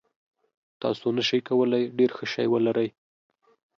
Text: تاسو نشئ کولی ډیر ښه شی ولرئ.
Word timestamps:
تاسو 0.81 1.05
نشئ 1.15 1.39
کولی 1.47 1.83
ډیر 1.97 2.11
ښه 2.17 2.25
شی 2.33 2.45
ولرئ. 2.49 2.89